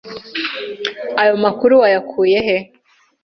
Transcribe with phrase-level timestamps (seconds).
[1.21, 2.57] Aya makuru wayakuye he?